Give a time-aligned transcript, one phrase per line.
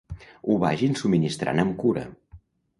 [0.47, 2.09] Ho vagin subministrant amb cura.